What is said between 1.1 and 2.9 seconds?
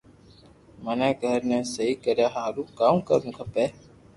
گھر نو سھي ڪرايا ھارون